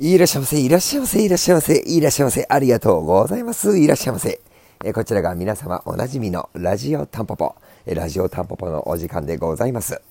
[0.00, 4.40] いらっしゃいませ、いらっしゃいませ、いらっしゃいませ、いらっしゃいませ、ありがとうございます、いらっしゃいませ。
[4.84, 7.54] えこちらが皆様おなじみのラジオタンポポ、
[7.86, 10.02] ラジオタンポポのお時間でございます。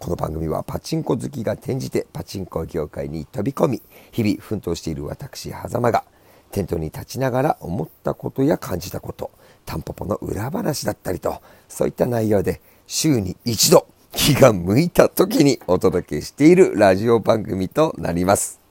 [0.00, 6.02] この番組はパチンコ好きが転じてパチンコ業界に飛び込み、日々奮闘している私、狭間が、
[6.50, 9.30] テントに立ちながら思ったことや感じたこと、
[9.64, 18.65] タンポポの裏話だったりと、そういった内容で週に一度気が向いた時にお届けしているラジオ番組となります。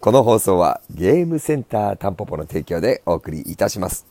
[0.00, 4.06] この放送はゲームセンタータンポポの提供でお送りいたします。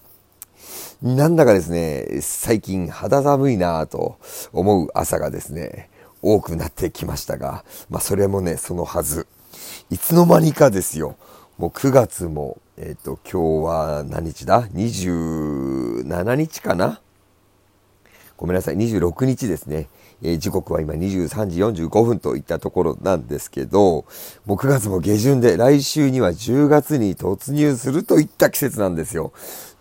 [1.01, 4.17] なんだかですね、最近肌寒いなぁと
[4.51, 5.89] 思う朝がですね、
[6.21, 9.27] 多くなってきましたが、まあそれもね、そのはず。
[9.89, 11.15] いつの間にかですよ、
[11.57, 16.99] もう9月も、えっ、ー、と、今日は何日だ ?27 日かな？
[18.35, 19.87] ごめんなさい、26日ですね。
[20.23, 24.05] え、時刻は今23時45分といったところなんですけど、
[24.45, 29.33] もう9月も下旬で来週には10月に突入するといった季節なんですよ。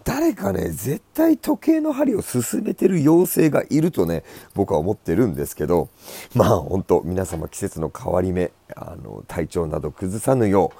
[0.04, 4.22] 誰かね、絶対時計の針を進めてる妖精がいるとね、
[4.54, 5.88] 僕は思ってるんですけど、
[6.34, 10.72] まあ本当皆様季節の変わり目、あの、体調など崩さぬよ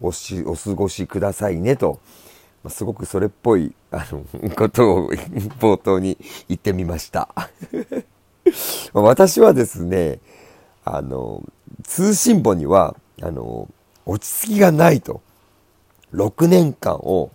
[0.00, 2.00] うおし、お過ごしくださいねと、
[2.64, 5.10] まあ、すごくそれっぽい、あの、ことを
[5.60, 7.28] 冒頭に言ってみました。
[8.92, 10.20] 私はですね、
[10.84, 11.42] あの、
[11.84, 13.68] 通信簿には、あの、
[14.04, 15.20] 落ち着きがないと。
[16.12, 17.30] 6年間を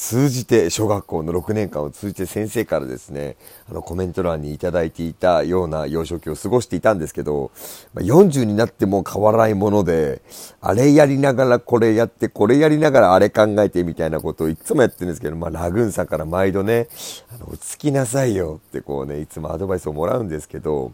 [0.00, 3.36] 通じて、小学校の6年間を通じて先生からですね、
[3.68, 7.50] あのコメント欄にいただいていたような幼少期を過ごしていたんですけど、
[7.96, 10.22] 40になっても変わらないもので、
[10.60, 16.86] あれやりながらこれやって、これやりながらあれ考えてみたいなことをいつもやってるんですけど、まあラグーンさんから毎度ね、
[17.34, 20.92] あの、落ち着きなさいよってこうね、いつもアドバイスをもらうんですけど、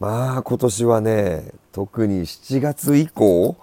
[0.00, 3.56] まあ今年はね、特に7月以降、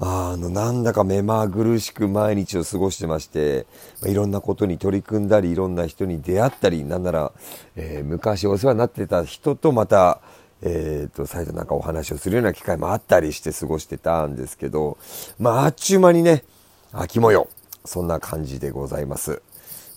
[0.00, 3.66] あの、なんだか目まぐるしく毎日を過ごしてまして、
[4.06, 7.32] いろんなことに取り組んだり、いろんな人に出会ったり、なんなら、
[7.74, 10.20] えー、昔お世話になってた人とまた、
[10.62, 14.98] えっ、ー、と、再度なんかお話をするような機会もあったりして過ごしてたんですけど、
[15.38, 16.44] まあ、あっちゅう間にね、
[16.92, 17.48] 秋模様。
[17.84, 19.40] そんな感じでございます。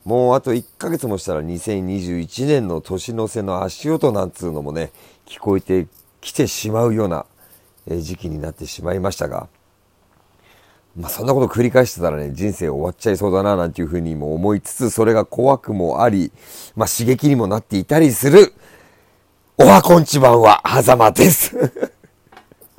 [0.06, 4.92] もうあと1ヶ月もしたら2021年の年の瀬の足音なんつうのもね、
[5.28, 5.88] 聞こえて
[6.22, 7.26] きてしまうような
[7.88, 9.48] 時期になってしまいましたが、
[10.96, 16.32] まあ、そんなこと繰り返してたらね、人生終わっちゃいそうだな、なんていうふうにも思いつつ、それが怖くもあり、
[16.76, 18.54] まあ、刺激にもなっていたりする、
[19.58, 21.56] おはこんちばんは、はざまです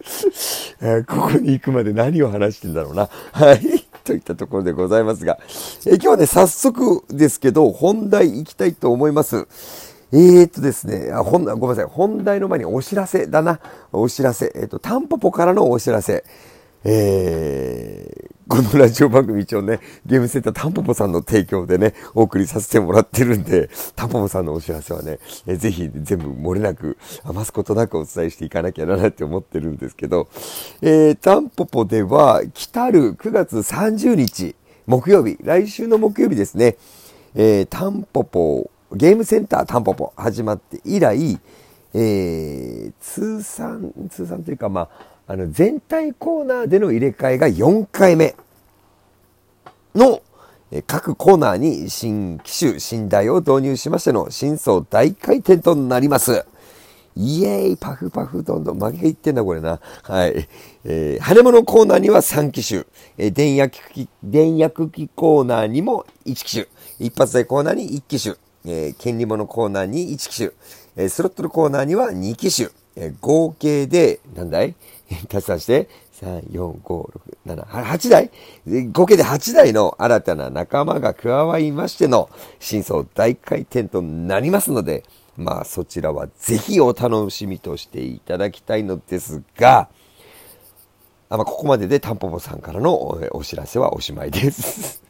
[0.80, 3.08] えー、ここに行くまで何を話してんだろうな。
[3.32, 3.86] はい。
[4.04, 5.38] といったところでございますが、
[5.86, 9.46] えー、今日はね、早速ですけど、本題行きたいと思います。
[10.12, 11.84] えー、っとですね、あ、本、ごめんなさい。
[11.84, 13.60] 本題の前にお知らせだな。
[13.92, 14.52] お知らせ。
[14.54, 16.24] えー、っと、タンポポからのお知らせ。
[16.84, 30.28] えー、このラジオ番組一応ね、ゲームセンタータンポポさんの提供でね、お送りさせてもらってるんで、タンポポさんのお知らせはね、え、ぜひ全部漏れなく、余すことなくお伝えしていかなきゃならないって思ってるんですけど、
[30.80, 34.56] えー、タンポポでは、来たる9月30日、
[34.86, 36.76] 木曜日、来週の木曜日ですね、
[37.34, 41.38] えー、タンポポ、ゲームセンタータンポポ始まって以来、
[41.94, 48.34] えー、通算、通算というか、まあ、あの、全体コーナーでの入れ替えが4回目。
[49.94, 50.22] の、
[50.86, 56.46] 各コーナーに新機種、新台を導入しましての新装大回転となります。
[57.14, 59.80] イエーイパフパフどんどん負けいってんだこれな。
[60.02, 60.48] はい。
[60.84, 62.84] えー、羽物コーナーには3機種、
[63.18, 66.66] えー、電薬機、電薬機コーナーにも1機種、
[66.98, 70.50] 一発台コーナーに1機種、えー、権利物コーナーに1機種、
[70.96, 74.74] えー、スロットルコーナーには2機種、えー、合計で、なんだい？
[75.32, 75.88] 足し算して、
[76.20, 77.10] 3、4、5、6、
[77.46, 78.30] 7、8台？
[78.92, 82.28] 合計で8台の新たな仲間が加わりましての、
[82.60, 85.04] 真相大回転となりますので、
[85.36, 89.88] まあそちらはぜひお楽しみとしていただきたいのですが、
[91.28, 92.94] あまあ、ここまででタンポポさんからの
[93.32, 95.02] お知らせはおしまいです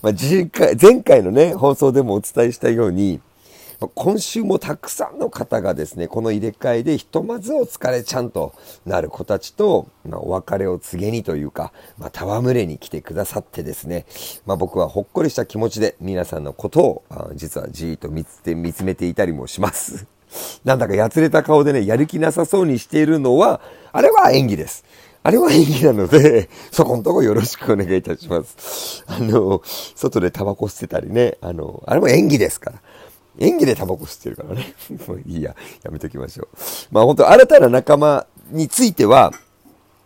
[0.00, 0.76] まあ前回。
[0.80, 3.20] 前回のね、放送でもお伝えしたように、
[3.94, 8.54] 今週もたくさんの方がですね、この入れ替えでひとまずお疲れちゃんと
[8.86, 14.06] なる子たちと、まあ、お別れを告げにというか、まあ、戯れに来てくださってですね、
[14.46, 20.06] まあ、僕はほっこりした気持ちで皆さんのことを、実はじーっと見つ見つめていたりもします。
[20.64, 23.60] なんだかやつれた顔でね、やる気なさそうにしているのは、
[23.92, 24.84] あれは演技です。
[25.22, 29.04] あれは演技なので、 そこのとこよろしくお願いいたします。
[29.06, 29.60] あの、
[29.94, 32.80] 外でタバコ捨てたりね、あの、あれも演技ですから。
[33.38, 34.74] 演技でタバコ吸ってるからね。
[35.06, 36.48] もういいや、やめときましょう。
[36.90, 39.32] まあ本当新たな仲間については、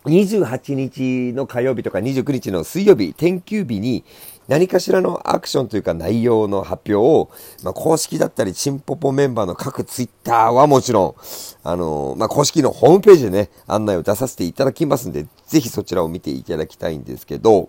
[0.04, 4.04] 28日の火曜日とか29日の水曜日、天休日に
[4.48, 7.30] 何かしらのアクションというか内容の発表を、
[7.62, 11.14] まあ、公式だったり、チンポポメンバーの各ツイッターはもちろん、
[11.62, 17.68] あのー、まあ、公式のホームページでね、案内を出させていただきますんで、ぜひそちらを見ていただきたいんですけど、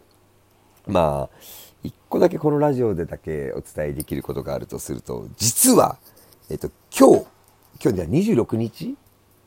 [0.88, 1.38] まあ、
[1.83, 5.98] 一個だけこのラジオでだけお伝えできることがあるとすると、実は、
[6.50, 7.25] えっと、今日、
[7.83, 8.95] 今日では26日？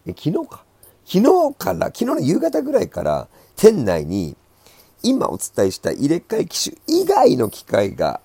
[0.06, 0.64] え、昨日か？
[1.06, 4.36] 昨日から、昨日の夕方ぐらいから、店内に、
[5.02, 8.20] 今お伝えした入れ替え機種以外の機械が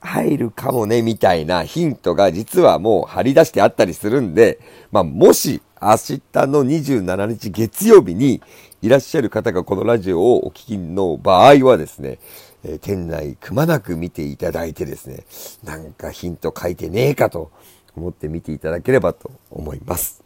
[0.00, 4.60] 入るかもね、みたいなヒントが実はもう張り出してあったりするんで、
[4.92, 8.40] まあ、もし明日の27日月曜日に
[8.80, 12.20] いらっしゃる方がこのラジオをお聞きの場合はですね、
[12.64, 15.24] え、店内くまなく見ていただいてですね、
[15.64, 17.50] なんかヒント書いてねえかと
[17.96, 20.22] 思って見ていただければと思います。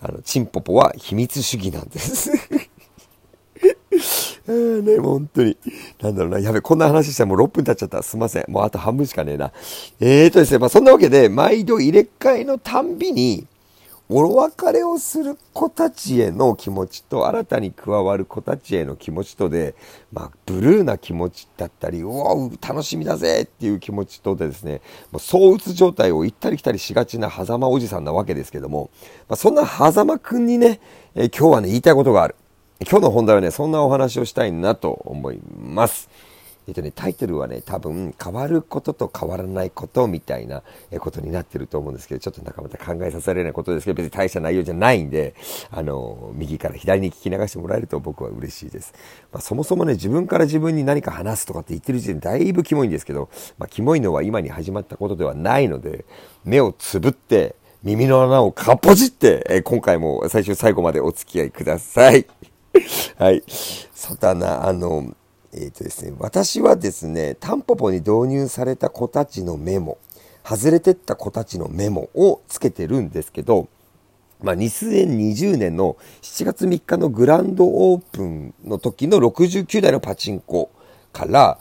[0.00, 2.30] あの、チンポポは秘密主義なんです
[4.46, 5.56] ね、もう本当に。
[6.00, 6.38] なんだろうな。
[6.38, 8.02] やべ、こんな話したらもう6分経っちゃった。
[8.02, 8.44] すいません。
[8.48, 9.52] もうあと半分しかねえな。
[10.00, 13.46] えーとですね、まあそんなわけで、毎度入れ替えのたんびに、
[14.14, 19.74] お別れをする子たちへの気持ちと、新たに加わる子たちへの気持ちとで、
[20.12, 28.90] まあ、ブルーな気持ちだったり、うお楽しみだぜっていう気持ちとでですね、もう躁鬱状態を行ったり来たりしがちな狭間おじさんなわけですけども、
[29.28, 30.80] まあ、そんな狭間くんにね、
[31.14, 32.34] え、今日はね、言いたいことがある。
[32.80, 36.10] 今日の本題はね、そんなお話をしたいなと思います。
[36.68, 40.62] えっとね、タイトルはね、多分、変わることと変わらないことみたいな
[41.00, 45.34] ことになってると思うんですけど、ちょっとなかなか考えさせられないことですけど、別に大した内容じゃないんで、
[45.70, 48.94] あの、右から左に聞き流してもらえると僕は嬉しいです。
[49.32, 53.28] まあ、そもそもね、自分から自分に何か話すとかって言ってる時点でだいぶキモいんですけど、
[53.58, 56.04] まあ、キモいのは今に始まったことではないので、
[56.44, 62.26] 目をつぶって、耳の穴をかっぽじって、え今回も最終最後までお付き合いください。
[63.18, 63.42] はい。
[63.92, 65.14] そうだな、あの、
[65.52, 69.98] えっ、ー、とですね、私はですね、タンポポに導入された子たちのメモ、
[70.44, 73.68] 外れてった子たちのメモをつけてるんですけど、
[74.42, 80.70] まあ、2020年の7月3日のグランドオープンの時の69台のパチンコ
[81.12, 81.58] から、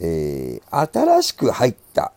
[0.00, 2.12] えー、新しく入った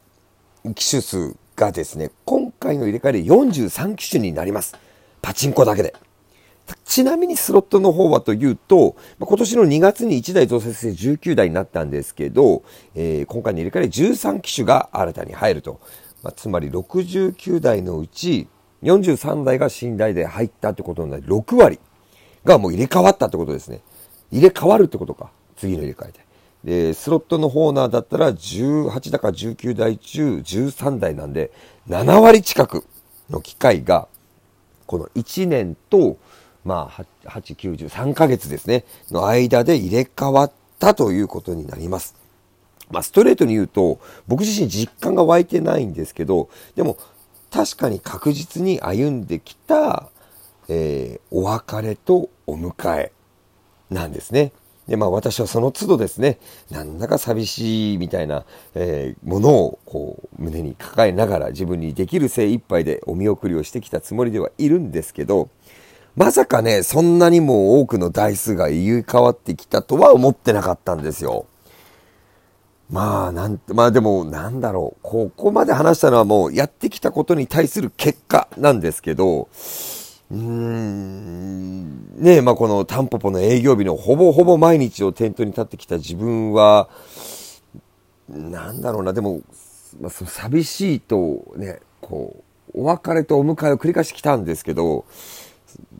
[0.75, 4.75] 機種数がですね、今回の入れ替えで43機種になります。
[5.21, 5.93] パチンコだけで。
[6.85, 12.63] ちなみにスロットの方はというと、今年の2月に1台増設して19台になったんですけど、
[12.95, 15.79] えー、今回の入れ替えで13機種が新たに入ると。
[16.21, 18.47] まあ、つまり69台のうち
[18.83, 21.79] 43台が新台で入ったってことになり、6割
[22.45, 23.81] がもう入れ替わったってことですね。
[24.31, 25.31] 入れ替わるってことか。
[25.57, 26.23] 次の入れ替えで。
[26.63, 31.51] で、スロットのホーナーだったら18だか19台中13台なんで、
[31.89, 32.85] 7割近く
[33.29, 34.07] の機械が、
[34.85, 36.17] この1年と
[36.63, 42.15] まあ、8、9、3ヶ月ですね、の間で入れ替わったということになります。
[42.89, 46.97] まあ、ストレートに言うと、僕自身実感が湧いてないんですけど、でも、
[47.51, 50.09] 確かに確実に歩んできた、
[50.69, 53.11] えー、お別れとお迎え
[53.89, 54.51] なんですね。
[54.87, 56.39] で、まあ私はその都度ですね、
[56.69, 58.45] なんだか寂しいみたいな、
[58.75, 65.49] えー、ものをこう胸に抱えながら自分にできる精一杯でお見送りをしてきたつもりではいるんですけど、
[66.15, 71.47] まさかね、そんなにも多くの台数が入れ替わってきたとは思ってなかったんですよ。
[72.91, 74.99] まあ、なんまあでも、なんだろう。
[75.01, 79.47] ここまで話したのはもうやってきたことに対する結果なんですけど、
[80.29, 86.89] うーん、ねえまあこのタンポポの営業日のほぼほぼ毎日を店頭に立ってきた自分は、
[88.29, 89.41] なんだろうな、でも、
[89.99, 92.43] まあ、その寂しいとね、こ
[92.75, 95.05] う、お別れとお迎えを繰り返してきたんですけど、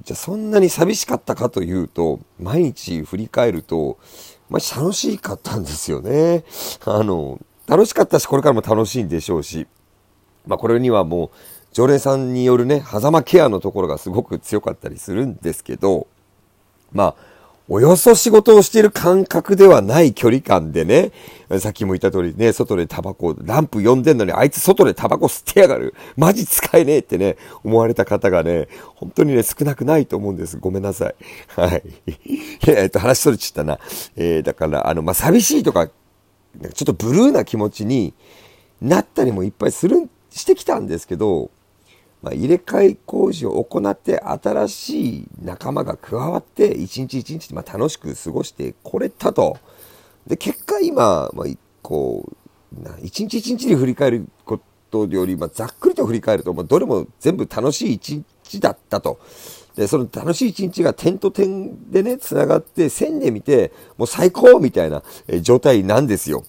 [0.03, 3.97] じゃあそんなに寂しかったかというと、毎日振り返ると、
[4.49, 6.43] まあ、楽しかったんですよね。
[6.85, 9.67] あの、楽しかったし、これからも楽しいんでしょうし、
[10.45, 11.29] まあ、これにはもう、
[11.71, 16.07] 常連さんによるね、狭間ケアのところがすごく強かったりするんですけど、
[16.91, 17.32] まあ、
[17.69, 21.11] およそ仕事をしている感覚ではない距離感でね、
[21.59, 25.95] さっきも言った通りね、外でタバコ、ランプ呼んでんのにあいつ外でタバコ吸ってやがる。
[26.17, 30.57] マジ使えねえってね、思われた方がね、本当にね、少なくないと思うんです。
[30.57, 31.15] ごめんなさい。
[31.55, 31.83] はい。
[32.67, 33.79] えっと、話それちったな。
[34.17, 38.13] えー、だから、あの、まあ、寂しいとか、ちょっとブルーな気持ちに
[38.81, 41.49] なったりもいっぱいする、してきたんですけど、
[42.23, 49.57] まあ、入れ替え工事を行って新しい仲間が加わって一日一日まあ楽しく過ごしてこれたと。
[50.25, 51.47] で、結果今、まあ、
[51.81, 52.35] こう、
[53.01, 59.19] 一日一日に振り返ることより、まあ、ざっくりと振り返ると、まあ、どれも全部楽しい一日だったと
[59.75, 65.03] で、その楽しい一日が点と点でね、繋がって線で見て、もう最高みたいな
[65.41, 66.43] 状態なんですよ。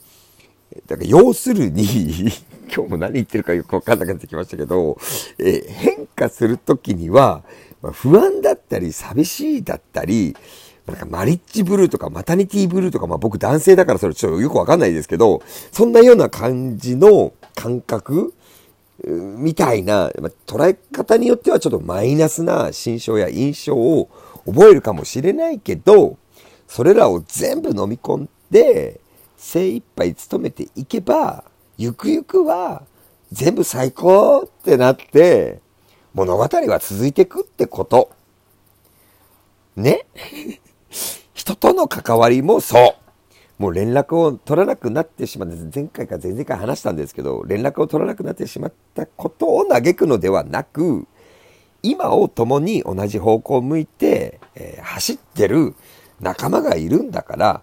[0.87, 1.85] だから要するに
[2.73, 4.99] 今日も何言ってるかよくわかんなくなってきましたけど、
[5.39, 7.43] え変化するときには、
[7.83, 10.37] まあ、不安だったり、寂しいだったり、
[10.87, 15.43] なんかマリッジブルーとかマタニティブルーとか、まあ僕男性だからそれちょっとよくわかんないですけど、
[15.73, 18.35] そんなような感じの感覚
[19.03, 24.09] みたいな、まあ、捉え方によってはちょっとマイナスな心象や印象を
[24.47, 26.19] 覚えるかもしれないけど、
[26.69, 29.01] それらを全部飲み込んで、
[29.37, 31.45] 精一杯努めていけば、
[31.77, 32.85] ゆくゆくは
[33.33, 35.61] 全部最高ってなって、
[36.13, 38.11] 物語は続いていくってこと。
[39.77, 40.07] ね？
[41.35, 43.05] 人との関わりもそう。
[43.59, 51.07] もう連絡を取らなくなってしまって、前回か前々回話したんですけど、連絡を取らなくなってしまったことを嘆くのではなく、
[51.83, 55.75] 今を共に同じ方向を向いて、えー、走ってる
[56.21, 57.63] 仲間がいるんだから、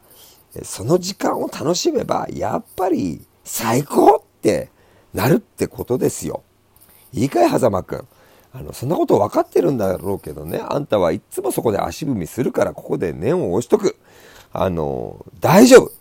[0.64, 4.70] その時間を楽しめば、やっぱり最高って
[5.14, 6.44] なるってことですよ。
[7.14, 8.08] いいかい、狭間くん。
[8.54, 13.98] あの、そんなこと分かってるんだろうけどね、あんたはいつもそこで足踏みするから、ここで念を押しとく。
[14.54, 15.92] あの、大丈夫。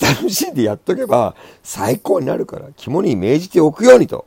[0.00, 4.26] 楽しんでやっとけば最高になるから、肝に銘じておくようにと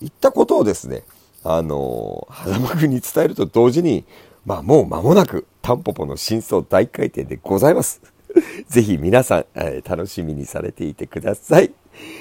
[0.00, 1.02] いったことをですね、
[1.44, 4.04] あの、狭間くんに伝えると同時に、
[4.46, 8.00] まあもう間もなく、タンポポの真相大回転でございます。
[8.68, 11.72] ぜひ皆さん、え、楽しみにされていてください。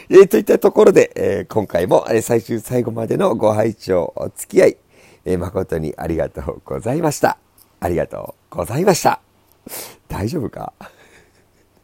[0.10, 4.78] えー、といったところで、え、今回も、え最終最後までのご拝聴お付き合い、
[5.26, 7.38] え誠にありがとうございました。
[7.80, 9.22] ありがとうございました。
[10.08, 10.74] 大丈夫か？